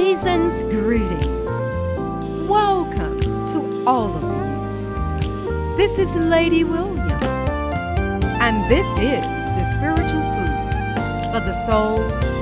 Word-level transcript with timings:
Season's 0.00 0.62
greetings. 0.62 1.28
Welcome 2.48 3.18
to 3.18 3.84
all 3.86 4.16
of 4.16 4.22
you. 4.22 5.76
This 5.76 5.98
is 5.98 6.16
Lady 6.16 6.64
Williams, 6.64 7.12
and 8.40 8.70
this 8.70 8.86
is 8.96 9.22
the 9.56 9.64
Spiritual 9.76 10.24
Food 10.32 10.54
for 11.30 11.40
the 11.40 11.52
Soul 11.66 11.98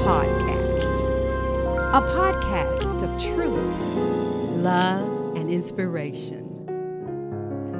podcast, 0.06 1.00
a 1.94 2.00
podcast 2.00 3.02
of 3.02 3.10
truth, 3.20 4.62
love, 4.62 5.36
and 5.36 5.50
inspiration. 5.50 6.44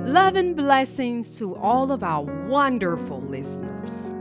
Love 0.07 0.35
and 0.35 0.57
blessings 0.57 1.39
to 1.39 1.55
all 1.55 1.93
of 1.93 2.03
our 2.03 2.25
wonderful 2.49 3.21
listeners. 3.21 4.13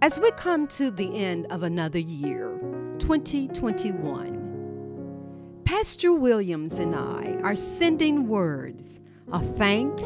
As 0.00 0.20
we 0.20 0.30
come 0.30 0.68
to 0.68 0.92
the 0.92 1.12
end 1.16 1.48
of 1.50 1.64
another 1.64 1.98
year, 1.98 2.56
2021, 3.00 5.62
Pastor 5.64 6.12
Williams 6.12 6.74
and 6.74 6.94
I 6.94 7.38
are 7.42 7.56
sending 7.56 8.28
words 8.28 9.00
of 9.32 9.56
thanks, 9.56 10.04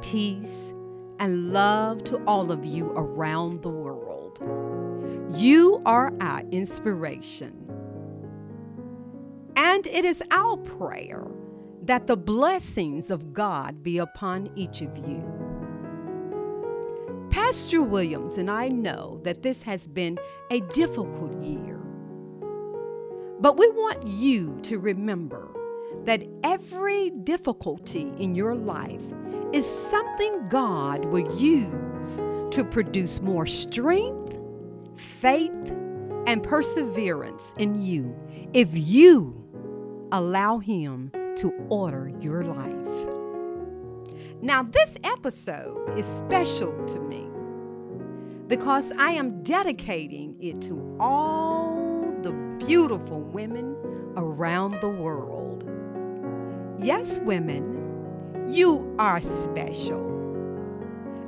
peace, 0.00 0.72
and 1.20 1.52
love 1.52 2.02
to 2.04 2.16
all 2.24 2.50
of 2.50 2.64
you 2.64 2.90
around 2.96 3.62
the 3.62 3.68
world. 3.68 4.40
You 5.38 5.80
are 5.86 6.12
our 6.20 6.40
inspiration. 6.50 7.56
And 9.54 9.86
it 9.86 10.04
is 10.04 10.24
our 10.32 10.56
prayer 10.56 11.24
that 11.84 12.08
the 12.08 12.16
blessings 12.16 13.10
of 13.10 13.32
God 13.32 13.82
be 13.82 13.98
upon 13.98 14.50
each 14.56 14.82
of 14.82 14.96
you. 14.98 15.22
Pastor 17.30 17.80
Williams 17.80 18.38
and 18.38 18.50
I 18.50 18.68
know 18.68 19.20
that 19.22 19.42
this 19.42 19.62
has 19.62 19.86
been 19.86 20.18
a 20.50 20.60
difficult 20.60 21.40
year. 21.42 21.81
But 23.42 23.56
we 23.56 23.68
want 23.70 24.06
you 24.06 24.56
to 24.62 24.78
remember 24.78 25.48
that 26.04 26.22
every 26.44 27.10
difficulty 27.10 28.12
in 28.16 28.36
your 28.36 28.54
life 28.54 29.02
is 29.52 29.66
something 29.66 30.48
God 30.48 31.04
will 31.06 31.36
use 31.36 32.18
to 32.54 32.64
produce 32.70 33.20
more 33.20 33.48
strength, 33.48 34.38
faith, 34.96 35.50
and 36.28 36.40
perseverance 36.44 37.52
in 37.58 37.82
you 37.82 38.14
if 38.52 38.68
you 38.72 39.34
allow 40.12 40.58
Him 40.58 41.10
to 41.38 41.52
order 41.68 42.12
your 42.20 42.44
life. 42.44 43.08
Now, 44.40 44.62
this 44.62 44.96
episode 45.02 45.98
is 45.98 46.06
special 46.06 46.72
to 46.86 47.00
me 47.00 47.26
because 48.46 48.92
I 48.96 49.12
am 49.12 49.42
dedicating 49.42 50.36
it 50.40 50.60
to 50.62 50.96
all 51.00 51.61
beautiful 52.66 53.20
women 53.20 53.76
around 54.16 54.80
the 54.80 54.88
world. 54.88 55.68
Yes, 56.78 57.18
women, 57.20 58.46
you 58.48 58.94
are 58.98 59.20
special 59.20 60.00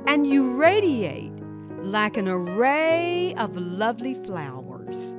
and 0.07 0.25
you 0.25 0.53
radiate 0.53 1.33
like 1.81 2.15
an 2.15 2.27
array 2.27 3.33
of 3.37 3.57
lovely 3.57 4.13
flowers 4.13 5.15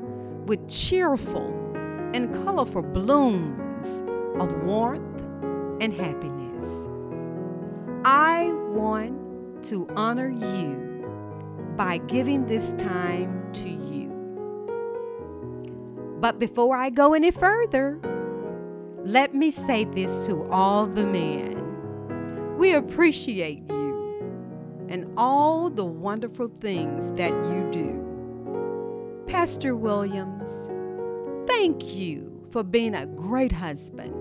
with 0.47 0.67
cheerful 0.69 1.53
and 2.15 2.33
colorful 2.45 2.83
blooms 2.83 3.87
of 4.41 4.53
warmth 4.63 5.21
and 5.83 5.93
happiness. 5.93 6.65
I 8.05 8.53
want 8.71 9.65
to 9.65 9.87
honor 9.97 10.31
you 10.31 11.75
by 11.77 11.99
giving 11.99 12.47
this 12.47 12.73
time 12.73 13.53
to 13.53 13.69
you. 13.69 13.86
But 16.21 16.39
before 16.39 16.77
I 16.77 16.91
go 16.91 17.15
any 17.15 17.31
further, 17.31 18.01
let 19.05 19.35
me 19.35 19.51
say 19.51 19.85
this 19.85 20.27
to 20.27 20.45
all 20.51 20.87
the 20.87 21.07
men. 21.07 22.57
We 22.57 22.73
appreciate 22.73 23.69
you 23.69 24.87
and 24.89 25.13
all 25.17 25.69
the 25.71 25.85
wonderful 25.85 26.49
things 26.61 27.13
that 27.13 27.33
you 27.45 27.69
do. 27.71 29.25
Pastor 29.27 29.77
Williams, 29.77 30.51
thank 31.47 31.95
you 31.95 32.47
for 32.51 32.63
being 32.63 32.95
a 32.95 33.07
great 33.07 33.53
husband, 33.53 34.15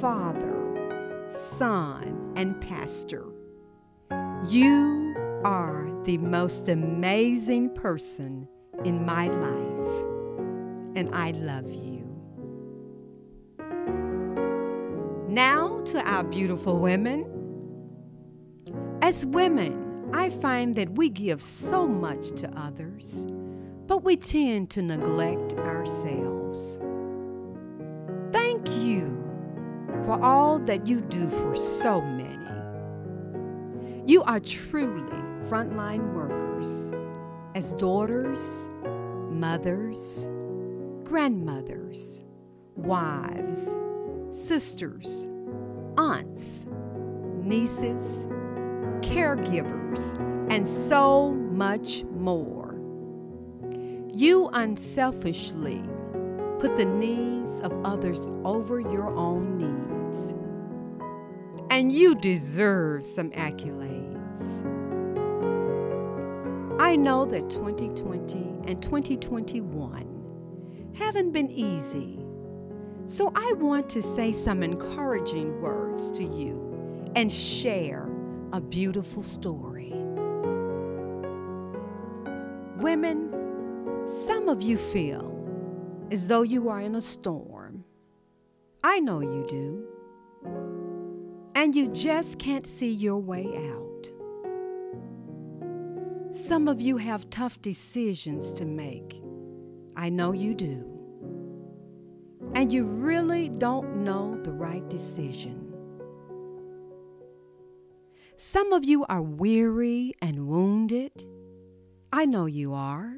father, 0.00 1.26
son, 1.58 2.32
and 2.36 2.60
pastor. 2.60 3.26
You 4.48 5.14
are 5.44 5.90
the 6.04 6.18
most 6.18 6.68
amazing 6.68 7.70
person 7.74 8.48
in 8.84 9.04
my 9.04 9.26
life, 9.26 10.04
and 10.96 11.14
I 11.14 11.30
love 11.32 11.70
you. 11.70 12.02
Now 15.28 15.82
to 15.82 16.00
our 16.00 16.24
beautiful 16.24 16.78
women. 16.78 17.26
As 19.02 19.26
women, 19.26 20.10
I 20.14 20.30
find 20.30 20.74
that 20.76 20.90
we 20.90 21.10
give 21.10 21.42
so 21.42 21.86
much 21.86 22.30
to 22.40 22.50
others, 22.58 23.26
but 23.86 24.02
we 24.02 24.16
tend 24.16 24.70
to 24.70 24.82
neglect 24.82 25.52
ourselves. 25.52 26.78
Thank 28.32 28.68
you 28.70 29.12
for 30.06 30.18
all 30.22 30.58
that 30.60 30.86
you 30.86 31.02
do 31.02 31.28
for 31.28 31.54
so 31.54 32.00
many. 32.00 32.32
You 34.06 34.22
are 34.22 34.40
truly 34.40 35.20
frontline 35.48 36.14
workers 36.14 36.92
as 37.54 37.74
daughters, 37.74 38.70
mothers, 39.30 40.28
grandmothers, 41.06 42.24
wives, 42.74 43.72
sisters, 44.32 45.28
aunts, 45.96 46.66
nieces, 47.44 48.26
caregivers, 49.02 50.14
and 50.50 50.66
so 50.66 51.32
much 51.32 52.02
more. 52.06 52.74
You 54.12 54.48
unselfishly 54.52 55.80
put 56.58 56.76
the 56.76 56.86
needs 56.86 57.60
of 57.60 57.72
others 57.84 58.28
over 58.44 58.80
your 58.80 59.14
own 59.14 59.58
needs. 59.58 60.34
And 61.70 61.92
you 61.92 62.16
deserve 62.16 63.06
some 63.06 63.30
accolades. 63.30 64.64
I 66.80 66.96
know 66.96 67.24
that 67.26 67.48
2020 67.48 68.68
and 68.68 68.82
2021 68.82 70.15
haven't 70.96 71.32
been 71.32 71.50
easy. 71.50 72.18
So 73.06 73.30
I 73.34 73.52
want 73.52 73.88
to 73.90 74.02
say 74.02 74.32
some 74.32 74.62
encouraging 74.62 75.60
words 75.60 76.10
to 76.12 76.24
you 76.24 77.10
and 77.14 77.30
share 77.30 78.08
a 78.52 78.60
beautiful 78.60 79.22
story. 79.22 79.92
Women, 82.78 83.30
some 84.26 84.48
of 84.48 84.62
you 84.62 84.76
feel 84.76 85.32
as 86.10 86.28
though 86.28 86.42
you 86.42 86.68
are 86.68 86.80
in 86.80 86.94
a 86.94 87.00
storm. 87.00 87.84
I 88.82 88.98
know 89.00 89.20
you 89.20 89.44
do. 89.48 89.84
And 91.54 91.74
you 91.74 91.88
just 91.88 92.38
can't 92.38 92.66
see 92.66 92.92
your 92.92 93.18
way 93.18 93.46
out. 93.70 94.12
Some 96.36 96.68
of 96.68 96.80
you 96.80 96.98
have 96.98 97.30
tough 97.30 97.60
decisions 97.62 98.52
to 98.52 98.64
make. 98.64 99.22
I 99.96 100.08
know 100.10 100.32
you 100.32 100.54
do. 100.54 100.84
And 102.54 102.70
you 102.70 102.84
really 102.84 103.48
don't 103.48 104.04
know 104.04 104.38
the 104.42 104.52
right 104.52 104.88
decision. 104.88 105.72
Some 108.36 108.72
of 108.72 108.84
you 108.84 109.04
are 109.06 109.22
weary 109.22 110.12
and 110.20 110.46
wounded. 110.46 111.24
I 112.12 112.26
know 112.26 112.46
you 112.46 112.74
are 112.74 113.16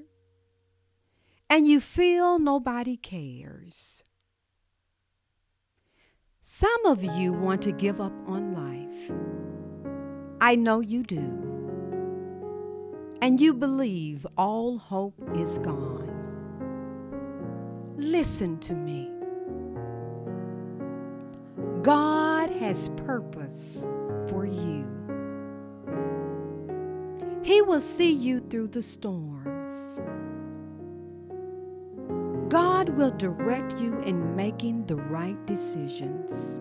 and 1.51 1.67
you 1.67 1.81
feel 1.81 2.39
nobody 2.39 2.97
cares. 2.97 4.05
Some 6.41 6.87
of 6.87 7.03
you 7.03 7.33
want 7.33 7.63
to 7.63 7.73
give 7.73 8.01
up 8.01 8.13
on 8.27 8.55
life. 8.55 9.11
I 10.41 10.55
know 10.55 10.81
you 10.81 11.03
do. 11.03 11.45
And 13.21 13.41
you 13.41 13.53
believe 13.53 14.27
all 14.37 14.79
hope 14.79 15.21
is 15.35 15.59
gone. 15.59 16.08
Listen 17.99 18.61
to 18.61 18.75
me. 18.75 19.11
God 21.83 22.49
has 22.49 22.91
purpose 22.91 23.85
for 24.29 24.47
you. 24.47 24.87
He 27.43 27.61
will 27.61 27.81
see 27.81 28.13
you 28.13 28.39
through 28.39 28.69
the 28.69 28.83
storms. 28.85 29.99
God 32.49 32.89
will 32.91 33.11
direct 33.11 33.81
you 33.81 33.99
in 34.01 34.37
making 34.37 34.87
the 34.87 34.97
right 34.97 35.45
decisions. 35.47 36.61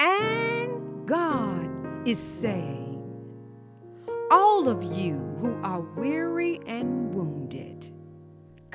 And 0.00 1.06
God 1.06 1.70
is 2.06 2.18
saying, 2.18 3.00
All 4.32 4.68
of 4.68 4.82
you 4.82 5.14
who 5.40 5.54
are 5.62 5.80
weary 5.80 6.60
and 6.66 7.14
wounded, 7.14 7.81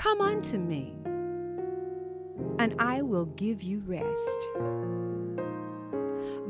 Come 0.08 0.22
unto 0.22 0.58
me, 0.58 0.96
and 2.60 2.74
I 2.80 3.02
will 3.02 3.26
give 3.26 3.62
you 3.62 3.84
rest. 3.86 4.48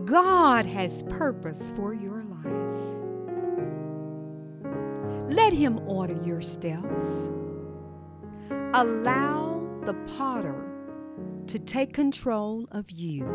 God 0.05 0.67
has 0.67 1.01
purpose 1.09 1.73
for 1.75 1.95
your 1.95 2.23
life. 2.23 2.45
Let 5.31 5.53
Him 5.53 5.79
order 5.87 6.21
your 6.23 6.43
steps. 6.43 7.29
Allow 8.75 9.59
the 9.85 9.95
potter 10.15 10.63
to 11.47 11.57
take 11.57 11.93
control 11.93 12.67
of 12.71 12.91
you. 12.91 13.25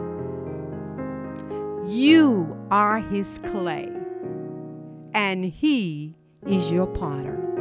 You 1.85 2.57
are 2.71 3.01
His 3.01 3.41
clay, 3.47 3.91
and 5.15 5.45
He 5.45 6.15
is 6.47 6.71
your 6.71 6.87
potter. 6.87 7.52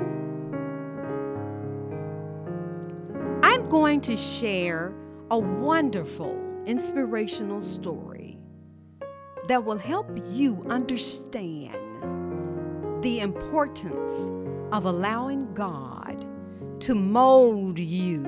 Going 3.71 4.01
to 4.01 4.17
share 4.17 4.93
a 5.29 5.37
wonderful, 5.39 6.37
inspirational 6.65 7.61
story 7.61 8.37
that 9.47 9.63
will 9.63 9.77
help 9.77 10.09
you 10.29 10.61
understand 10.69 11.73
the 13.01 13.21
importance 13.21 14.29
of 14.73 14.83
allowing 14.83 15.53
God 15.53 16.25
to 16.81 16.93
mold 16.93 17.79
you 17.79 18.25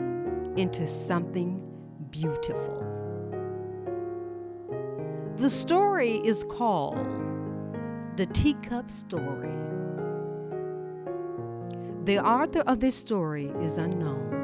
into 0.56 0.88
something 0.88 1.62
beautiful. 2.10 2.80
The 5.36 5.50
story 5.50 6.22
is 6.24 6.46
called 6.46 7.06
The 8.16 8.28
Teacup 8.28 8.90
Story. 8.90 9.52
The 12.06 12.20
author 12.26 12.62
of 12.62 12.80
this 12.80 12.96
story 12.96 13.52
is 13.60 13.78
unknown. 13.78 14.43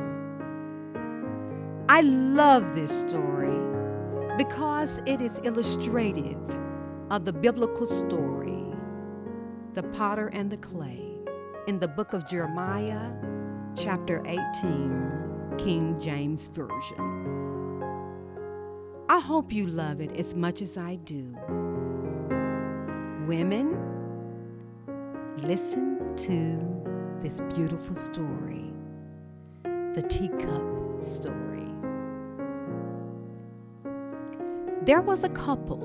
I 1.91 2.01
love 2.01 2.75
this 2.75 2.91
story 2.99 3.57
because 4.37 5.01
it 5.07 5.21
is 5.21 5.41
illustrative 5.43 6.37
of 7.09 7.25
the 7.25 7.33
biblical 7.33 7.87
story, 7.87 8.63
the 9.73 9.81
potter 9.81 10.27
and 10.27 10.51
the 10.51 10.57
clay, 10.57 11.03
in 11.65 11.79
the 11.79 11.87
book 11.87 12.13
of 12.13 12.27
Jeremiah, 12.29 13.11
chapter 13.75 14.21
18, 14.27 15.55
King 15.57 15.99
James 15.99 16.45
Version. 16.53 17.81
I 19.09 19.19
hope 19.19 19.51
you 19.51 19.65
love 19.65 19.99
it 19.99 20.15
as 20.15 20.35
much 20.35 20.61
as 20.61 20.77
I 20.77 20.97
do. 20.97 21.35
Women, 23.27 23.75
listen 25.37 26.15
to 26.17 27.19
this 27.23 27.41
beautiful 27.55 27.95
story 27.95 28.71
the 29.95 30.03
teacup 30.07 31.03
story. 31.03 31.78
There 34.89 35.01
was 35.01 35.23
a 35.23 35.29
couple 35.29 35.81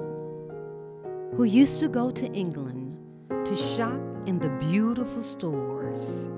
who 1.36 1.44
used 1.44 1.78
to 1.80 1.88
go 1.88 2.10
to 2.10 2.26
England 2.32 2.96
to 3.28 3.54
shop 3.54 4.00
in 4.24 4.38
the 4.38 4.48
beautiful 4.48 5.22
stores. 5.22 6.30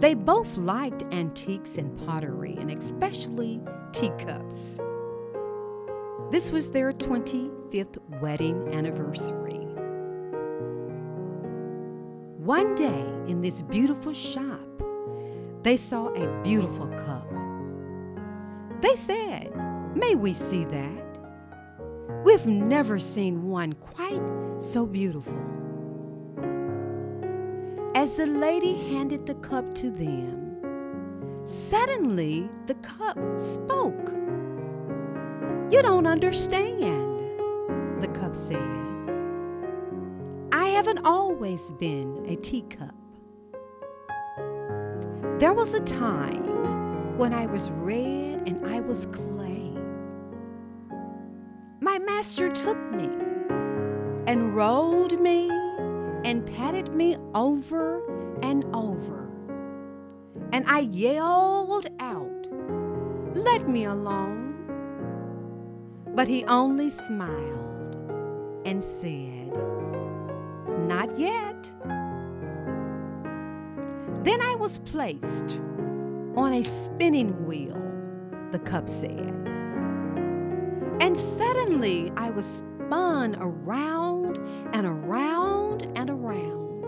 They 0.00 0.14
both 0.14 0.56
liked 0.56 1.04
antiques 1.14 1.76
and 1.76 1.96
pottery, 2.04 2.56
and 2.58 2.68
especially 2.68 3.60
teacups. 3.92 4.80
This 6.32 6.50
was 6.50 6.72
their 6.72 6.94
25th 6.94 7.98
wedding 8.20 8.74
anniversary. 8.74 9.68
One 12.38 12.74
day 12.74 13.06
in 13.28 13.40
this 13.40 13.62
beautiful 13.62 14.12
shop, 14.12 14.82
they 15.62 15.76
saw 15.76 16.08
a 16.08 16.42
beautiful 16.42 16.88
cup. 16.88 17.30
They 18.80 18.96
said, 18.96 19.52
May 19.94 20.14
we 20.14 20.34
see 20.34 20.64
that? 20.64 21.04
We've 22.24 22.46
never 22.46 22.98
seen 22.98 23.48
one 23.48 23.72
quite 23.72 24.20
so 24.58 24.86
beautiful. 24.86 25.38
As 27.94 28.16
the 28.16 28.26
lady 28.26 28.74
handed 28.88 29.26
the 29.26 29.34
cup 29.34 29.74
to 29.74 29.90
them, 29.90 30.60
suddenly 31.44 32.48
the 32.66 32.74
cup 32.74 33.18
spoke. 33.38 34.10
You 35.72 35.82
don't 35.82 36.06
understand, 36.06 37.20
the 38.00 38.08
cup 38.08 38.36
said. 38.36 38.80
I 40.52 40.66
haven't 40.66 41.04
always 41.04 41.72
been 41.80 42.26
a 42.28 42.36
teacup. 42.36 42.94
There 45.38 45.52
was 45.52 45.74
a 45.74 45.80
time 45.80 47.18
when 47.18 47.32
I 47.32 47.46
was 47.46 47.70
red 47.70 48.42
and 48.46 48.64
I 48.66 48.80
was 48.80 49.06
clay. 49.06 49.39
Master 52.20 52.50
took 52.50 52.76
me 52.92 53.08
and 54.26 54.54
rolled 54.54 55.18
me 55.18 55.48
and 56.22 56.44
patted 56.54 56.94
me 56.94 57.16
over 57.34 58.02
and 58.42 58.62
over. 58.74 59.26
And 60.52 60.66
I 60.68 60.80
yelled 60.80 61.86
out, 61.98 62.46
Let 63.34 63.66
me 63.66 63.84
alone. 63.84 64.52
But 66.14 66.28
he 66.28 66.44
only 66.44 66.90
smiled 66.90 67.96
and 68.66 68.84
said, 68.84 69.56
Not 70.86 71.18
yet. 71.18 71.72
Then 74.24 74.42
I 74.42 74.56
was 74.58 74.76
placed 74.80 75.58
on 76.36 76.52
a 76.52 76.62
spinning 76.64 77.46
wheel, 77.46 77.80
the 78.52 78.58
cup 78.58 78.90
said. 78.90 79.59
And 81.00 81.16
suddenly 81.16 82.12
I 82.16 82.30
was 82.30 82.62
spun 82.86 83.36
around 83.40 84.38
and 84.74 84.86
around 84.86 85.88
and 85.96 86.10
around. 86.10 86.84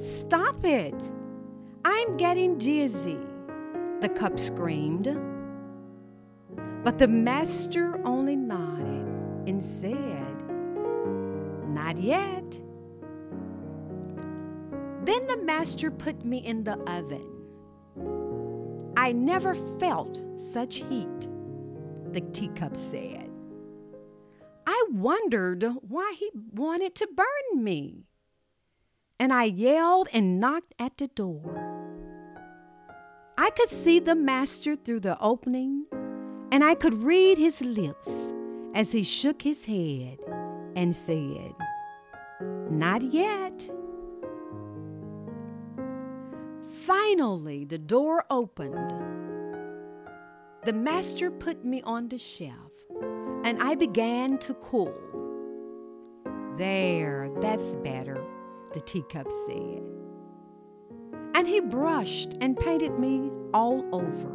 Stop 0.00 0.64
it! 0.64 0.94
I'm 1.84 2.16
getting 2.16 2.58
dizzy, 2.58 3.18
the 4.00 4.08
cup 4.08 4.38
screamed. 4.38 5.06
But 6.84 6.98
the 6.98 7.08
master 7.08 8.00
only 8.06 8.36
nodded 8.36 9.06
and 9.46 9.62
said, 9.62 10.48
Not 11.68 11.98
yet. 11.98 12.60
Then 15.04 15.26
the 15.26 15.38
master 15.42 15.90
put 15.90 16.24
me 16.24 16.38
in 16.38 16.64
the 16.64 16.78
oven. 16.88 17.26
I 18.96 19.12
never 19.12 19.54
felt 19.78 20.20
such 20.36 20.76
heat, 20.76 21.28
the 22.12 22.20
teacup 22.20 22.76
said. 22.76 23.30
I 24.66 24.84
wondered 24.90 25.64
why 25.80 26.14
he 26.18 26.30
wanted 26.52 26.94
to 26.96 27.08
burn 27.14 27.64
me. 27.64 28.06
And 29.18 29.32
I 29.32 29.44
yelled 29.44 30.08
and 30.12 30.40
knocked 30.40 30.74
at 30.78 30.96
the 30.96 31.08
door. 31.08 31.70
I 33.36 33.50
could 33.50 33.70
see 33.70 34.00
the 34.00 34.14
master 34.14 34.76
through 34.76 35.00
the 35.00 35.18
opening, 35.20 35.86
and 36.52 36.62
I 36.62 36.74
could 36.74 37.02
read 37.02 37.38
his 37.38 37.60
lips 37.60 38.10
as 38.74 38.92
he 38.92 39.02
shook 39.02 39.42
his 39.42 39.64
head 39.64 40.18
and 40.76 40.94
said, 40.94 41.54
Not 42.70 43.02
yet. 43.02 43.68
Finally, 46.84 47.64
the 47.64 47.78
door 47.78 48.24
opened. 48.30 49.19
The 50.62 50.74
master 50.74 51.30
put 51.30 51.64
me 51.64 51.80
on 51.82 52.08
the 52.08 52.18
shelf, 52.18 52.72
and 53.44 53.62
I 53.62 53.74
began 53.74 54.36
to 54.40 54.52
cool. 54.52 54.94
There, 56.58 57.30
that's 57.40 57.76
better, 57.76 58.22
the 58.74 58.82
teacup 58.82 59.26
said. 59.46 59.82
And 61.34 61.48
he 61.48 61.60
brushed 61.60 62.36
and 62.42 62.58
painted 62.58 62.98
me 62.98 63.30
all 63.54 63.86
over. 63.90 64.30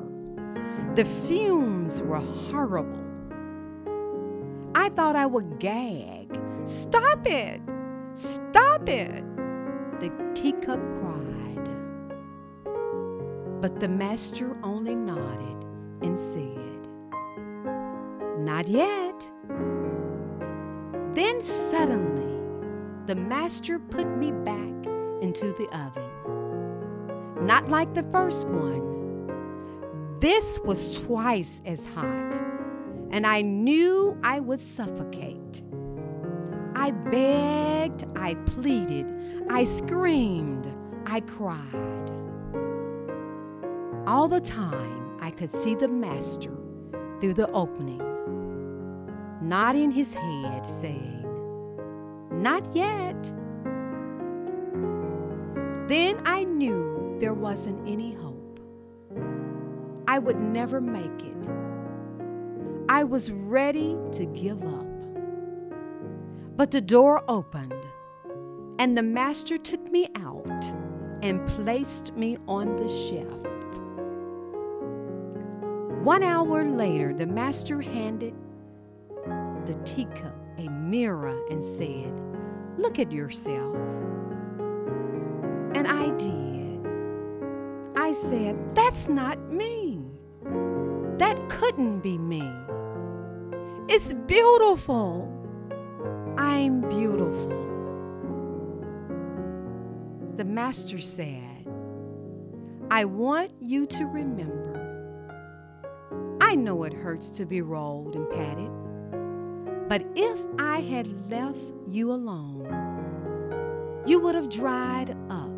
The 0.96 1.05
fumes 1.05 2.01
were 2.01 2.22
horrible. 2.50 3.05
I 4.74 4.89
thought 4.89 5.15
I 5.15 5.27
would 5.27 5.60
gag. 5.60 6.39
Stop 6.65 7.27
it! 7.27 7.62
Stop 8.15 8.89
it! 8.89 9.24
The 10.00 10.12
teacup 10.34 10.79
cried. 11.00 11.70
But 13.62 13.79
the 13.79 13.89
master 13.89 14.58
only 14.63 14.96
nodded 14.96 15.64
and 16.02 16.18
said, 16.18 16.88
Not 18.40 18.68
yet. 18.68 19.32
Then 21.14 21.42
suddenly, 21.42 22.36
the 23.08 23.16
master 23.16 23.80
put 23.80 24.08
me 24.18 24.32
back 24.32 24.88
into 25.22 25.54
the 25.58 25.68
oven. 25.78 27.46
Not 27.46 27.70
like 27.70 27.94
the 27.94 28.04
first 28.12 28.46
one. 28.46 28.96
This 30.20 30.60
was 30.66 31.00
twice 31.00 31.62
as 31.66 31.86
hot, 31.86 32.34
and 33.12 33.28
I 33.28 33.42
knew 33.42 34.18
I 34.24 34.40
would 34.40 34.62
suffocate. 34.62 35.62
I 36.75 36.92
begged, 36.92 38.06
I 38.16 38.34
pleaded, 38.34 39.06
I 39.50 39.64
screamed, 39.64 40.74
I 41.06 41.22
cried. 41.22 42.12
All 44.08 44.28
the 44.28 44.42
time, 44.42 45.05
I 45.19 45.31
could 45.31 45.53
see 45.53 45.75
the 45.75 45.88
master 45.88 46.55
through 47.19 47.34
the 47.36 47.50
opening, 47.51 48.01
nodding 49.41 49.91
his 49.91 50.13
head, 50.13 50.65
saying, 50.81 51.25
Not 52.31 52.75
yet. 52.75 53.24
Then 55.88 56.22
I 56.25 56.43
knew 56.43 57.17
there 57.19 57.34
wasn't 57.34 57.88
any 57.88 58.13
hope. 58.13 58.60
I 60.07 60.19
would 60.19 60.39
never 60.39 60.81
make 60.81 61.22
it. 61.24 61.48
I 62.89 63.03
was 63.03 63.31
ready 63.31 63.98
to 64.13 64.25
give 64.25 64.62
up. 64.63 64.86
But 66.55 66.72
the 66.72 66.81
door 66.81 67.24
opened, 67.27 67.74
and 68.79 68.95
the 68.95 69.03
master 69.03 69.57
took 69.57 69.91
me 69.91 70.07
out 70.15 70.72
and 71.22 71.45
placed 71.48 72.15
me 72.15 72.38
on 72.48 72.75
the 72.75 72.88
shelf. 72.88 73.55
One 76.06 76.22
hour 76.22 76.64
later, 76.64 77.16
the 77.16 77.26
master 77.26 77.82
handed 77.82 78.36
the 79.66 79.74
teacup 79.86 80.36
a 80.60 80.70
mirror 80.70 81.44
and 81.50 81.64
said, 81.80 82.14
Look 82.78 83.00
at 83.00 83.12
yourself. 83.12 83.76
And 85.74 85.88
I 85.88 86.16
did. 86.16 86.88
I 87.96 88.14
said, 88.14 88.76
That's 88.76 89.10
not 89.10 89.40
me. 89.52 90.06
That 91.18 91.40
couldn't 91.50 92.02
be 92.02 92.20
me. 92.20 92.48
It's 93.90 94.14
beautiful. 94.14 95.28
I'm 96.38 96.82
beautiful. 96.82 97.50
The 100.38 100.46
master 100.46 101.00
said, 101.00 101.68
I 102.92 103.06
want 103.06 103.54
you 103.60 103.88
to 103.88 104.06
remember. 104.06 104.85
I 106.56 106.58
know 106.58 106.84
it 106.84 106.94
hurts 106.94 107.28
to 107.32 107.46
be 107.46 107.62
rolled 107.62 108.16
and 108.16 108.30
patted, 108.30 108.72
but 109.90 110.06
if 110.16 110.40
I 110.58 110.80
had 110.80 111.30
left 111.30 111.60
you 111.86 112.14
alone, 112.14 112.66
you 114.06 114.22
would 114.22 114.36
have 114.36 114.48
dried 114.48 115.18
up. 115.30 115.52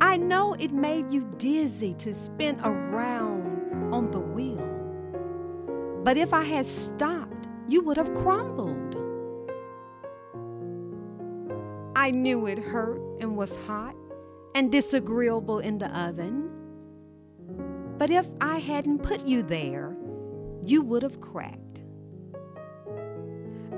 I 0.00 0.16
know 0.16 0.54
it 0.54 0.72
made 0.72 1.12
you 1.12 1.30
dizzy 1.36 1.92
to 1.98 2.14
spin 2.14 2.58
around 2.64 3.92
on 3.92 4.10
the 4.10 4.20
wheel, 4.20 4.66
but 6.02 6.16
if 6.16 6.32
I 6.32 6.44
had 6.44 6.64
stopped, 6.64 7.46
you 7.68 7.82
would 7.82 7.98
have 7.98 8.14
crumbled. 8.14 8.96
I 11.94 12.10
knew 12.10 12.46
it 12.46 12.58
hurt 12.58 13.02
and 13.20 13.36
was 13.36 13.54
hot 13.66 13.94
and 14.54 14.72
disagreeable 14.72 15.58
in 15.58 15.76
the 15.76 15.94
oven. 15.94 16.48
But 17.98 18.10
if 18.10 18.28
I 18.40 18.58
hadn't 18.58 19.02
put 19.02 19.26
you 19.26 19.42
there, 19.42 19.96
you 20.64 20.82
would 20.82 21.02
have 21.02 21.20
cracked. 21.20 21.82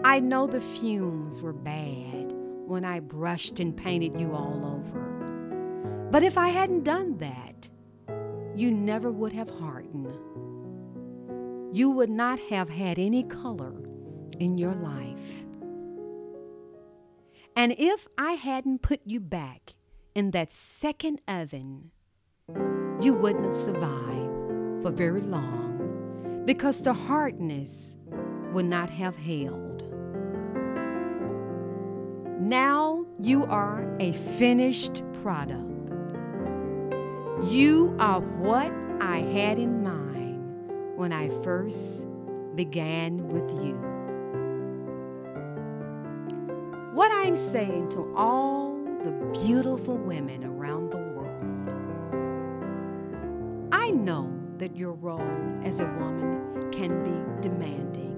I 0.04 0.20
know 0.20 0.46
the 0.46 0.60
fumes 0.60 1.40
were 1.40 1.54
bad 1.54 2.32
when 2.66 2.84
I 2.84 3.00
brushed 3.00 3.60
and 3.60 3.74
painted 3.74 4.20
you 4.20 4.32
all 4.32 4.64
over. 4.64 6.08
But 6.10 6.22
if 6.22 6.36
I 6.36 6.48
hadn't 6.48 6.84
done 6.84 7.16
that, 7.18 7.68
you 8.54 8.70
never 8.70 9.10
would 9.10 9.32
have 9.32 9.48
hardened. 9.48 10.12
You 11.72 11.90
would 11.90 12.10
not 12.10 12.38
have 12.50 12.68
had 12.68 12.98
any 12.98 13.22
color 13.22 13.74
in 14.38 14.58
your 14.58 14.74
life. 14.74 15.46
And 17.56 17.74
if 17.78 18.06
I 18.18 18.32
hadn't 18.32 18.82
put 18.82 19.00
you 19.04 19.20
back 19.20 19.74
in 20.14 20.32
that 20.32 20.50
second 20.50 21.20
oven, 21.26 21.90
you 23.00 23.14
wouldn't 23.14 23.44
have 23.44 23.56
survived 23.56 24.09
for 24.82 24.90
very 24.90 25.20
long 25.20 26.42
because 26.46 26.82
the 26.82 26.92
hardness 26.92 27.92
would 28.52 28.64
not 28.64 28.90
have 28.90 29.16
held. 29.16 29.84
Now 32.40 33.04
you 33.20 33.44
are 33.44 33.86
a 34.00 34.12
finished 34.38 35.02
product. 35.22 35.66
You 37.44 37.94
are 37.98 38.20
what 38.20 38.72
I 39.00 39.18
had 39.18 39.58
in 39.58 39.82
mind 39.82 40.70
when 40.96 41.12
I 41.12 41.28
first 41.42 42.06
began 42.56 43.28
with 43.28 43.48
you. 43.64 43.74
What 46.94 47.12
I'm 47.12 47.36
saying 47.36 47.90
to 47.90 48.12
all 48.16 48.74
the 49.04 49.12
beautiful 49.44 49.96
women 49.96 50.44
around 50.44 50.90
the 50.90 50.98
world, 50.98 51.09
that 54.70 54.78
your 54.78 54.92
role 54.92 55.20
as 55.64 55.80
a 55.80 55.86
woman 55.98 56.70
can 56.70 57.02
be 57.02 57.10
demanding. 57.40 58.14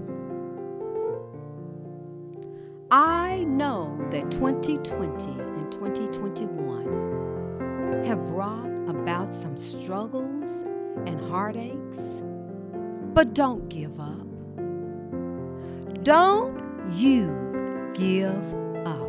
I 2.90 3.44
know 3.44 3.96
that 4.10 4.28
2020 4.30 5.30
and 5.30 5.72
2021 5.72 8.04
have 8.04 8.26
brought 8.28 8.68
about 8.88 9.34
some 9.34 9.56
struggles 9.56 10.50
and 11.06 11.18
heartaches, 11.30 12.20
but 13.14 13.32
don't 13.34 13.66
give 13.68 13.98
up. 13.98 14.26
Don't 16.02 16.60
you 16.92 17.34
give 17.94 18.54
up. 18.86 19.08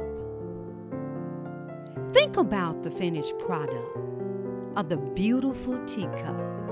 Think 2.13 2.38
about 2.38 2.83
the 2.83 2.91
finished 2.91 3.38
product 3.39 3.97
of 4.75 4.89
the 4.89 4.97
beautiful 4.97 5.83
teacup. 5.85 6.62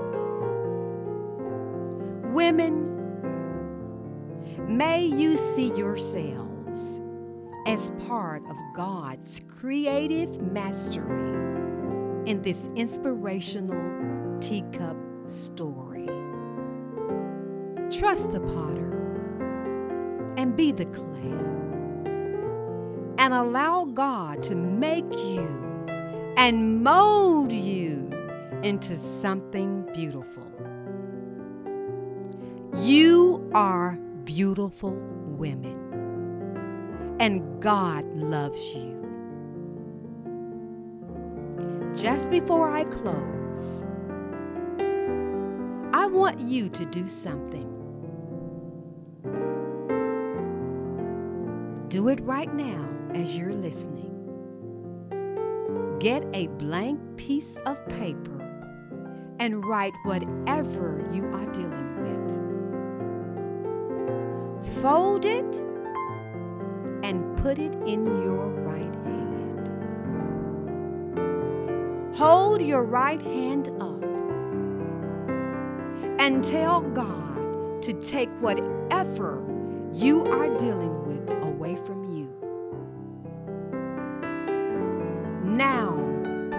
Women, 2.32 2.88
may 4.66 5.04
you 5.04 5.36
see 5.36 5.70
yourselves 5.76 6.98
as 7.66 7.92
part 8.08 8.42
of 8.48 8.56
God's 8.74 9.42
creative 9.60 10.40
mastery 10.40 11.34
in 12.24 12.40
this 12.40 12.70
inspirational 12.74 14.38
teacup 14.40 14.96
story. 15.26 16.06
Trust 17.90 18.30
the 18.30 18.40
potter 18.40 18.92
and 20.38 20.56
be 20.56 20.72
the 20.72 20.86
clay, 20.86 21.36
and 23.18 23.34
allow 23.34 23.84
God 23.84 24.42
to 24.44 24.54
make 24.54 25.12
you 25.12 25.46
and 26.38 26.82
mold 26.82 27.52
you 27.52 28.10
into 28.62 28.98
something 28.98 29.86
beautiful. 29.92 30.51
You 32.82 33.48
are 33.54 33.96
beautiful 34.24 34.90
women, 34.90 35.78
and 37.20 37.62
God 37.62 38.04
loves 38.12 38.60
you. 38.74 38.98
Just 41.94 42.28
before 42.28 42.72
I 42.72 42.82
close, 42.82 43.84
I 45.94 46.06
want 46.06 46.40
you 46.40 46.68
to 46.70 46.84
do 46.86 47.06
something. 47.06 47.68
Do 51.86 52.08
it 52.08 52.18
right 52.22 52.52
now 52.52 52.88
as 53.14 53.38
you're 53.38 53.54
listening. 53.54 54.10
Get 56.00 56.24
a 56.34 56.48
blank 56.48 56.98
piece 57.16 57.54
of 57.64 57.78
paper 57.86 58.40
and 59.38 59.64
write 59.64 59.94
whatever 60.02 61.08
you 61.12 61.26
are 61.26 61.46
dealing 61.52 62.02
with. 62.02 62.41
Fold 64.82 65.24
it 65.24 65.54
and 67.04 67.36
put 67.38 67.60
it 67.60 67.72
in 67.86 68.04
your 68.04 68.48
right 68.48 68.94
hand. 69.04 69.68
Hold 72.16 72.60
your 72.60 72.82
right 72.82 73.22
hand 73.22 73.68
up 73.80 74.02
and 76.18 76.44
tell 76.44 76.80
God 76.80 77.80
to 77.84 77.92
take 78.02 78.28
whatever 78.40 79.40
you 79.92 80.26
are 80.26 80.48
dealing 80.58 81.06
with 81.06 81.30
away 81.44 81.76
from 81.86 82.12
you. 82.12 82.28
Now 85.44 85.92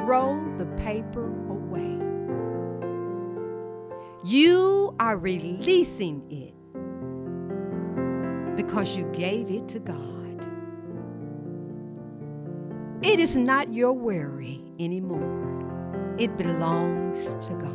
throw 0.05 0.41
the 0.57 0.67
paper 0.77 1.27
away. 1.49 1.99
You 4.23 4.95
are 4.97 5.17
releasing 5.17 6.23
it 6.31 6.53
because 8.55 8.95
you 8.95 9.05
gave 9.13 9.49
it 9.49 9.67
to 9.69 9.79
God. 9.79 10.47
It 13.01 13.19
is 13.19 13.35
not 13.35 13.73
your 13.73 13.93
worry 13.93 14.61
anymore, 14.79 16.15
it 16.17 16.37
belongs 16.37 17.33
to 17.47 17.53
God. 17.55 17.73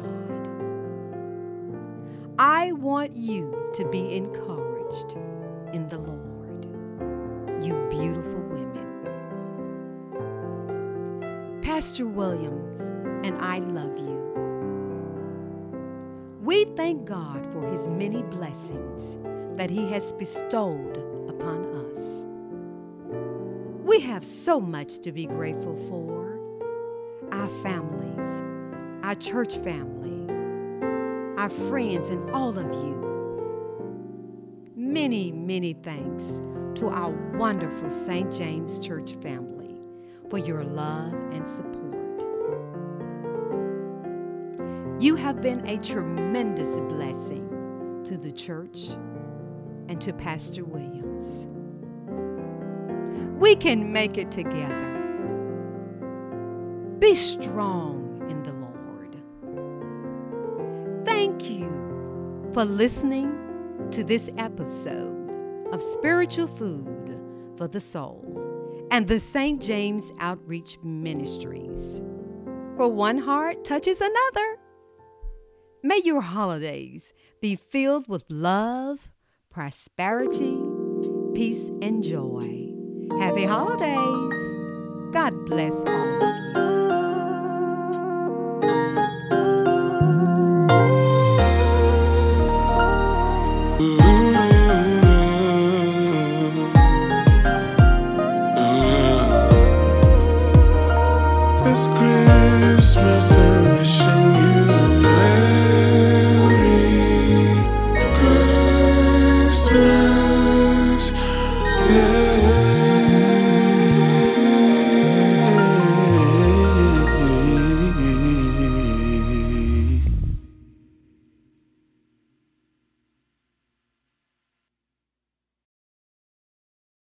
I 2.38 2.72
want 2.72 3.16
you 3.16 3.54
to 3.74 3.84
be 3.88 4.16
encouraged 4.16 5.16
in 5.72 5.88
the 5.88 5.98
Lord, 5.98 6.64
you 7.62 7.74
beautiful 7.90 8.40
women. 8.40 8.86
Pastor 11.62 12.06
Williams 12.06 12.80
and 13.26 13.36
I 13.38 13.58
love 13.58 13.96
you. 13.98 14.16
We 16.40 16.64
thank 16.76 17.04
God 17.04 17.44
for 17.52 17.68
his 17.68 17.86
many 17.88 18.22
blessings 18.22 19.18
that 19.58 19.70
he 19.70 19.90
has 19.90 20.12
bestowed 20.12 20.96
upon 21.28 21.64
us. 21.74 22.22
We 23.84 23.98
have 23.98 24.24
so 24.24 24.60
much 24.60 25.00
to 25.00 25.10
be 25.10 25.26
grateful 25.26 25.76
for 25.88 26.38
our 27.32 27.48
families, 27.64 28.28
our 29.02 29.16
church 29.16 29.56
family, 29.58 30.32
our 31.36 31.50
friends, 31.50 32.08
and 32.08 32.30
all 32.30 32.56
of 32.56 32.66
you. 32.72 32.94
Many, 34.76 35.32
many 35.32 35.72
thanks 35.72 36.40
to 36.76 36.88
our 36.88 37.10
wonderful 37.36 37.90
St. 38.06 38.32
James 38.32 38.78
Church 38.78 39.16
family 39.20 39.80
for 40.30 40.38
your 40.38 40.62
love 40.62 41.12
and 41.32 41.48
support. 41.48 41.96
You 45.02 45.16
have 45.16 45.42
been 45.42 45.66
a 45.66 45.78
tremendous 45.78 46.78
blessing 46.82 48.04
to 48.04 48.16
the 48.16 48.30
church 48.30 48.90
and 49.88 50.00
to 50.00 50.12
Pastor 50.12 50.64
Williams. 50.64 51.48
We 53.40 53.56
can 53.56 53.92
make 53.92 54.18
it 54.18 54.30
together. 54.30 54.86
Be 56.98 57.14
strong 57.14 58.26
in 58.28 58.42
the 58.42 58.52
Lord. 58.52 59.16
Thank 61.04 61.48
you 61.48 61.68
for 62.52 62.64
listening 62.64 63.88
to 63.92 64.02
this 64.02 64.28
episode 64.36 65.16
of 65.72 65.80
Spiritual 65.80 66.48
Food 66.48 67.20
for 67.56 67.68
the 67.68 67.80
Soul 67.80 68.24
and 68.90 69.06
the 69.06 69.20
St. 69.20 69.62
James 69.62 70.12
Outreach 70.18 70.78
Ministries. 70.82 72.00
For 72.76 72.88
one 72.88 73.18
heart 73.18 73.64
touches 73.64 74.00
another. 74.00 74.56
May 75.82 76.00
your 76.04 76.20
holidays 76.20 77.12
be 77.40 77.54
filled 77.54 78.08
with 78.08 78.24
love, 78.28 79.10
prosperity, 79.58 80.56
peace, 81.34 81.68
and 81.82 82.04
joy. 82.04 82.70
Happy 83.18 83.44
holidays! 83.44 84.40
God 85.12 85.34
bless 85.46 85.74
all 85.80 86.37